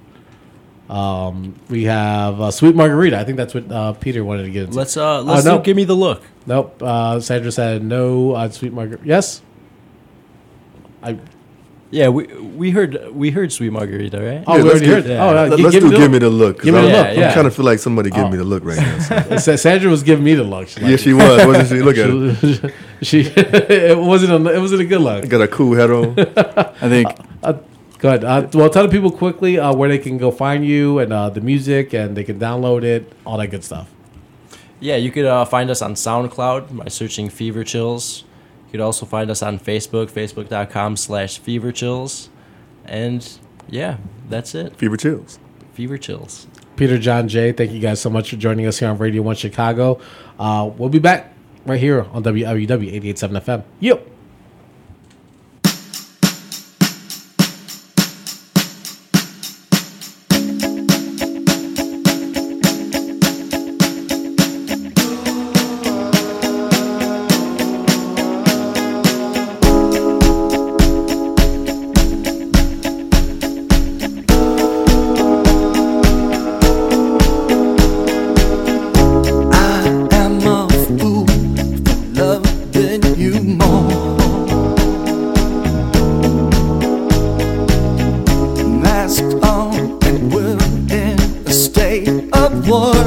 Um, 0.88 1.54
we 1.68 1.84
have 1.84 2.40
uh, 2.40 2.50
Sweet 2.50 2.74
Margarita. 2.74 3.18
I 3.18 3.24
think 3.24 3.36
that's 3.36 3.54
what 3.54 3.70
uh, 3.70 3.92
Peter 3.94 4.24
wanted 4.24 4.44
to 4.44 4.50
get 4.50 4.64
into. 4.64 4.76
Let's 4.76 4.96
uh, 4.96 5.22
let's 5.22 5.44
no. 5.44 5.58
give 5.58 5.76
me 5.76 5.84
the 5.84 5.96
look. 5.96 6.22
Nope. 6.46 6.82
Uh, 6.82 7.20
Sandra 7.20 7.52
said 7.52 7.82
no 7.82 8.34
on 8.34 8.52
Sweet 8.52 8.72
Margarita. 8.72 9.04
Yes. 9.06 9.42
I. 11.02 11.18
Yeah, 11.90 12.08
we 12.10 12.26
we 12.26 12.70
heard 12.70 12.98
we 13.14 13.30
heard 13.30 13.50
Sweet 13.50 13.70
Margarita, 13.72 14.18
right? 14.20 14.44
Oh, 14.46 14.56
Yeah, 14.56 14.62
we 14.62 14.68
let's 14.68 14.80
already 14.82 14.86
get- 14.86 14.94
heard. 14.94 15.06
yeah. 15.06 15.24
Oh, 15.24 15.28
uh, 15.30 15.48
Let, 15.48 15.56
gi- 15.58 15.64
us 15.66 15.72
give 15.72 15.82
do 15.82 15.88
me 15.88 15.96
give 15.96 16.02
the 16.02 16.08
me 16.10 16.18
the 16.18 16.28
look. 16.30 16.56
'cause 16.58 16.64
Give 16.66 16.74
me 16.74 16.80
the 16.82 16.86
I'm, 16.88 16.92
look. 16.92 17.06
I'm 17.06 17.16
yeah. 17.18 17.32
kind 17.34 17.46
of 17.46 17.54
feel 17.56 17.64
like 17.64 17.78
somebody 17.78 18.10
give 18.10 18.24
Oh. 18.26 18.30
me 18.30 18.36
the 18.36 18.44
look 18.44 18.62
right 18.64 18.76
now. 18.76 19.36
so. 19.38 19.56
Sandra 19.64 19.88
was 19.90 20.02
giving 20.02 20.22
me 20.24 20.34
the 20.34 20.44
look. 20.44 20.68
She 20.68 20.80
yeah, 20.82 20.96
she 20.96 21.12
was, 21.14 21.46
wasn't 21.46 21.68
she? 21.68 21.80
Look 21.80 21.96
at 21.96 22.10
her. 22.10 22.72
she, 23.02 23.24
she 23.24 23.30
it 23.36 23.96
wasn't 23.96 24.32
a, 24.46 24.54
it 24.54 24.58
wasn't 24.60 24.82
a 24.82 24.84
good 24.84 25.00
look. 25.00 25.26
Got 25.30 25.40
a 25.40 25.48
cool 25.48 25.74
head 25.76 25.90
on. 25.90 26.14
I 26.18 26.88
think 26.90 27.08
Uh, 27.42 27.54
go 27.98 28.08
ahead. 28.10 28.22
Uh, 28.24 28.46
well, 28.52 28.68
tell 28.68 28.82
the 28.86 28.90
people 28.92 29.10
quickly 29.10 29.58
uh, 29.58 29.72
where 29.74 29.88
they 29.88 29.98
can 29.98 30.18
go 30.18 30.30
find 30.30 30.66
you 30.66 30.98
and 30.98 31.10
uh, 31.10 31.30
the 31.30 31.40
music, 31.40 31.94
and 31.94 32.14
they 32.14 32.24
can 32.24 32.38
download 32.38 32.82
it, 32.84 33.10
all 33.24 33.38
that 33.38 33.46
good 33.48 33.64
stuff. 33.64 33.88
Yeah, 34.80 34.96
you 34.96 35.10
could 35.10 35.24
uh, 35.24 35.46
find 35.46 35.70
us 35.70 35.80
on 35.80 35.94
SoundCloud 35.94 36.76
by 36.76 36.88
searching 36.88 37.30
Fever 37.30 37.64
Chills. 37.64 38.24
You 38.68 38.72
could 38.72 38.80
also 38.80 39.06
find 39.06 39.30
us 39.30 39.42
on 39.42 39.58
Facebook, 39.58 40.10
facebook.com 40.10 40.98
slash 40.98 41.38
Fever 41.38 41.72
Chills. 41.72 42.28
And 42.84 43.26
yeah, 43.66 43.96
that's 44.28 44.54
it. 44.54 44.76
Fever 44.76 44.98
chills. 44.98 45.38
Fever 45.72 45.96
Chills. 45.96 46.46
Peter, 46.76 46.98
John, 46.98 47.28
Jay, 47.28 47.52
thank 47.52 47.72
you 47.72 47.80
guys 47.80 48.00
so 48.00 48.10
much 48.10 48.30
for 48.30 48.36
joining 48.36 48.66
us 48.66 48.78
here 48.78 48.88
on 48.88 48.98
Radio 48.98 49.22
One 49.22 49.34
Chicago. 49.36 50.00
Uh, 50.38 50.70
we'll 50.76 50.90
be 50.90 50.98
back 50.98 51.32
right 51.66 51.80
here 51.80 52.02
on 52.12 52.22
WLUW 52.22 52.66
88.7 52.66 53.40
FM. 53.40 53.64
Yep. 53.80 54.06
Of 92.70 92.97